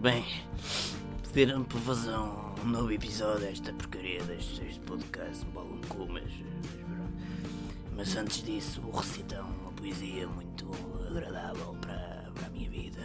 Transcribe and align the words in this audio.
Bem, 0.00 0.24
pediram 1.34 1.64
para 1.64 1.78
fazer 1.80 2.16
um 2.16 2.66
novo 2.66 2.92
episódio 2.92 3.40
desta 3.40 3.74
porcaria 3.74 4.22
deste, 4.24 4.80
podcast, 4.86 5.44
um 5.44 5.50
balão 5.50 5.80
de 5.80 5.86
cu, 5.88 6.08
mas, 6.08 6.24
mas, 7.94 8.16
antes 8.16 8.42
disso 8.42 8.80
vou 8.80 8.92
recitar 8.92 9.40
é 9.40 9.42
uma 9.42 9.72
poesia 9.72 10.26
muito 10.28 10.70
agradável 11.10 11.76
para, 11.78 12.30
para 12.34 12.46
a 12.46 12.50
minha 12.50 12.70
vida. 12.70 13.02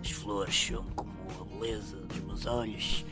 As 0.00 0.12
flores 0.12 0.54
são 0.54 0.84
como 0.94 1.12
a 1.40 1.44
beleza 1.44 1.96
dos 1.96 2.20
meus 2.20 2.46
olhos 2.46 3.04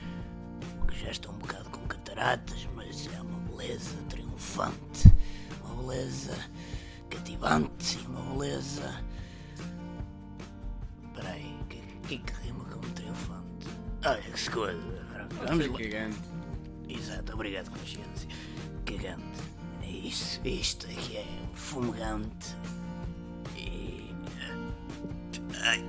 já 1.09 1.13
estão 1.13 1.33
um 1.33 1.39
bocado 1.39 1.71
com 1.71 1.81
cataratas, 1.87 2.69
mas 2.75 3.09
é 3.15 3.21
uma 3.23 3.41
beleza 3.49 3.97
triunfante, 4.11 5.11
uma 5.65 5.83
beleza 5.83 6.37
cativante, 7.09 7.99
uma 8.07 8.35
beleza. 8.35 9.03
Espera 11.07 11.31
aí, 11.31 11.59
o 11.63 11.65
que, 11.65 11.79
que, 12.07 12.19
que 12.19 12.33
rima 12.43 12.63
com 12.65 12.81
triunfante? 12.91 13.69
Olha 14.05 14.21
que 14.21 14.51
coisa. 14.51 15.07
Vamos 15.47 15.67
lá. 15.69 15.79
Gigante. 15.79 16.19
Exato, 16.87 17.33
obrigado, 17.33 17.71
consciência. 17.71 18.29
Cagante. 18.85 19.41
É 19.83 19.91
isso, 19.91 20.41
isto 20.47 20.87
aqui 20.89 21.17
é 21.17 21.27
fumegante. 21.55 22.55
E. 23.57 24.15
Ai. 25.63 25.83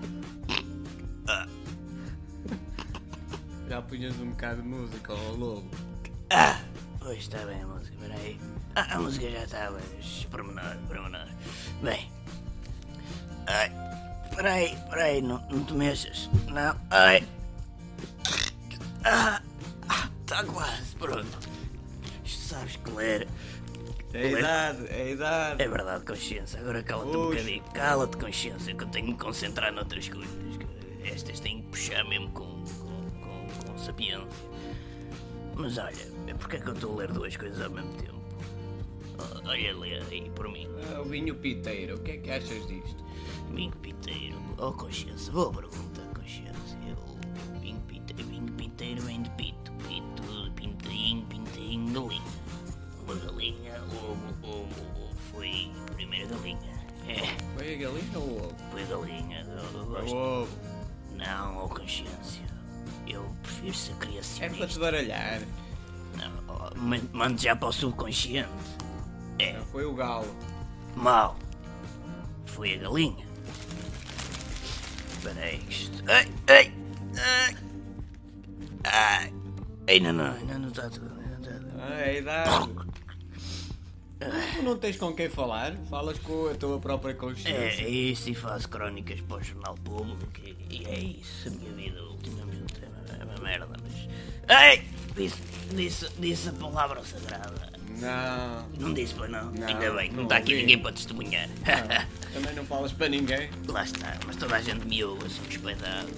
Já 3.79 3.83
punhas 3.83 4.19
um 4.19 4.31
bocado 4.31 4.61
de 4.61 4.67
música 4.67 5.13
ao 5.13 5.35
lobo. 5.37 5.71
Ah! 6.31 6.59
Pois 6.99 7.19
está 7.19 7.37
bem 7.45 7.61
a 7.61 7.65
música, 7.65 7.95
peraí. 8.01 8.37
Ah, 8.75 8.95
a 8.95 8.99
música 8.99 9.31
já 9.31 9.43
estava. 9.45 9.79
Pormenor, 10.29 10.75
pormenor. 10.85 11.27
Bem. 11.81 12.11
Ai. 13.47 13.71
Peraí, 14.35 14.77
peraí, 14.89 15.21
não, 15.21 15.39
não 15.49 15.63
te 15.63 15.73
mexas. 15.75 16.29
Não, 16.49 16.75
ai. 16.89 17.25
Ah! 19.05 19.41
Está 20.23 20.43
quase, 20.43 20.95
pronto. 20.97 21.39
Sabes 22.25 22.75
que 22.75 22.91
ler. 22.91 23.29
É 24.13 24.19
a 24.19 24.39
idade, 24.39 24.87
é 24.89 25.01
a 25.01 25.09
idade. 25.09 25.63
É 25.63 25.67
verdade, 25.69 26.03
consciência. 26.03 26.59
Agora 26.59 26.83
cala-te 26.83 27.15
um 27.15 27.29
bocadinho. 27.29 27.63
Cala-te, 27.73 28.17
consciência, 28.17 28.75
que 28.75 28.83
eu 28.83 28.89
tenho 28.89 29.05
que 29.05 29.11
me 29.13 29.17
concentrar 29.17 29.71
noutras 29.71 30.09
coisas. 30.09 30.59
Estas 31.01 31.39
têm 31.39 31.61
que 31.61 31.69
puxar 31.69 32.03
mesmo 32.03 32.29
com, 32.31 32.61
sapiência. 33.85 34.27
Mas 35.55 35.77
olha, 35.77 36.07
é 36.27 36.33
porque 36.33 36.57
é 36.57 36.59
que 36.59 36.67
eu 36.69 36.73
estou 36.73 36.93
a 36.93 36.97
ler 36.97 37.11
duas 37.11 37.35
coisas 37.35 37.61
ao 37.61 37.69
mesmo 37.69 37.93
tempo? 37.95 38.19
Oh, 39.17 39.49
Olha, 39.49 39.77
lê 39.77 39.97
aí 40.09 40.29
por 40.35 40.47
mim. 40.49 40.67
Ah, 40.95 41.01
o 41.01 41.05
vinho 41.05 41.35
piteiro, 41.35 41.95
o 41.95 41.99
que 41.99 42.11
é 42.11 42.17
que 42.17 42.31
achas 42.31 42.65
disto? 42.67 43.03
Vinho 43.53 43.71
piteiro. 43.77 44.37
Oh, 44.57 44.71
consciência, 44.71 45.31
boa 45.33 45.51
pergunta, 45.51 46.01
consciência. 46.15 46.77
O 47.55 47.59
vinho 47.59 47.79
piteiro, 47.81 48.23
vinho 48.29 48.51
piteiro 48.53 49.01
vem 49.01 49.21
de 49.23 49.29
pito. 49.31 49.71
Pito, 49.87 50.51
pintainho, 50.55 51.25
pintainho, 51.25 51.93
galinha. 51.93 52.21
Uma 53.03 53.15
galinha, 53.15 53.81
ovo, 53.83 54.15
ovo, 54.43 54.81
ovo. 54.81 55.15
Foi 55.31 55.69
a 55.89 55.93
primeira 55.93 56.27
galinha. 56.27 56.79
É. 57.07 57.25
Foi 57.57 57.73
a 57.73 57.77
galinha 57.77 58.19
ou 58.19 58.23
o 58.23 58.37
ovo? 58.45 58.55
Foi 58.71 58.85
galinha, 58.85 59.41
eu, 59.41 59.79
eu 59.79 59.81
O 59.81 59.85
gosto. 59.87 60.15
ovo. 60.15 60.57
Não, 61.17 61.65
oh 61.65 61.67
consciência. 61.67 62.45
Eu 63.09 63.35
prefiro 63.41 63.73
ser 63.73 63.91
É 63.91 63.95
para 63.95 64.07
criacionista. 64.07 64.67
te 64.67 64.79
baralhar. 64.79 65.41
Não, 66.17 66.31
oh, 66.47 66.77
man- 66.77 67.09
mande 67.11 67.43
já 67.43 67.55
para 67.55 67.69
o 67.69 67.71
subconsciente. 67.73 68.49
É, 69.39 69.59
Foi 69.71 69.85
o 69.85 69.93
galo. 69.93 70.27
mau. 70.95 71.37
Foi 72.45 72.75
a 72.75 72.77
galinha. 72.77 73.25
Espera 75.17 75.41
aí, 75.45 75.57
que 75.59 75.71
isto... 75.73 76.03
Ai, 76.07 76.27
ai, 76.47 76.73
ai. 77.17 77.57
Ai. 78.85 79.33
Ainda 79.87 80.13
não, 80.13 80.31
ainda 80.33 80.57
não 80.59 80.69
está 80.69 80.89
tudo. 80.89 81.11
Ainda 81.19 81.29
não 81.29 81.39
está 81.39 81.51
tudo. 81.53 81.81
Ah, 81.81 81.93
é 81.99 82.09
a 82.09 82.13
idade. 82.19 82.49
Tu 84.59 84.63
não 84.65 84.77
tens 84.77 84.97
com 84.97 85.13
quem 85.13 85.29
falar? 85.29 85.73
Falas 85.89 86.19
com 86.19 86.49
a 86.49 86.53
tua 86.55 86.77
própria 86.79 87.11
É, 87.11 87.15
consciência. 87.15 87.81
é 87.83 87.89
isso 87.89 88.29
e 88.29 88.35
faço 88.35 88.67
crónicas 88.67 89.21
para 89.21 89.37
o 89.37 89.41
Jornal 89.43 89.75
Público 89.85 90.25
e, 90.69 90.85
é 90.85 90.99
isso. 90.99 91.47
A 91.47 91.51
minha 91.51 91.71
vida 91.71 92.03
ultimamente 92.03 92.73
é 92.83 92.87
uma, 92.87 93.21
é 93.21 93.25
uma 93.25 93.41
merda, 93.43 93.67
mas. 93.81 94.73
Ei! 94.73 94.83
Disse, 95.15 95.37
disse, 95.73 96.09
disse 96.19 96.49
a 96.49 96.51
palavra 96.53 97.01
sagrada. 97.05 97.71
Não. 97.99 98.67
Não 98.87 98.93
disse 98.93 99.13
para 99.13 99.27
não. 99.29 99.49
Não, 99.51 99.67
Ainda 99.67 99.91
bem, 99.93 100.09
não 100.09 100.17
não 100.17 100.23
está 100.23 100.37
aqui 100.37 100.55
ninguém 100.55 100.77
para 100.77 100.91
testemunhar. 100.91 101.47
Também 102.33 102.53
não 102.55 102.65
falas 102.65 102.91
para 102.91 103.07
ninguém. 103.09 103.49
Lá 103.67 103.83
está, 103.83 104.17
mas 104.27 104.35
toda 104.35 104.55
a 104.57 104.61
gente 104.61 104.85
me 104.85 105.01
ouve, 105.05 105.29
sou 105.29 105.45
despeidado. 105.45 106.09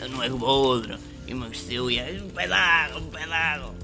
Eu 0.00 0.08
não 0.08 0.22
é 0.22 0.28
como 0.30 0.44
o 0.44 0.48
outro, 0.48 0.98
emagreceu 1.28 1.88
e 1.90 1.98
é 1.98 2.20
um 2.22 2.28
pé 2.30 2.46
d'água, 2.48 2.98
um 3.00 3.06
pé 3.08 3.26
d'água. 3.26 3.74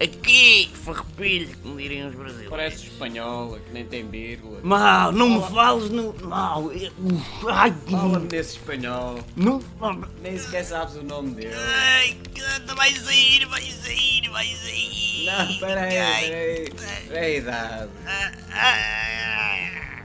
Aqui, 0.00 0.70
farrapilha, 0.84 1.48
como 1.60 1.76
diriam 1.76 2.08
os 2.08 2.14
brasileiros. 2.14 2.50
Parece 2.50 2.86
espanhola, 2.86 3.58
que 3.58 3.72
nem 3.72 3.84
tem 3.84 4.08
vírgula. 4.08 4.60
Mal, 4.62 5.10
não 5.10 5.28
me 5.28 5.50
fales 5.52 5.90
no. 5.90 6.14
Mal. 6.22 6.70
Ai, 7.48 7.74
Fala-me 7.90 8.28
desse 8.28 8.58
espanhol. 8.58 9.18
não. 9.34 9.60
Nem 10.22 10.38
sequer 10.38 10.64
sabes 10.64 10.94
o 10.94 11.02
nome 11.02 11.32
dele. 11.34 11.52
Ai, 11.52 12.16
canta, 12.32 12.76
vai 12.76 12.92
sair, 12.94 13.44
vai 13.46 13.62
sair, 13.62 14.30
vai 14.30 14.46
sair. 14.46 15.24
Não, 15.26 15.58
peraí, 15.58 15.98
Ai, 15.98 16.24
peraí. 16.28 17.08
É 17.10 17.18
a 17.24 17.30
idade. 17.30 17.90
ah, 18.06 18.32
ah, 18.52 18.74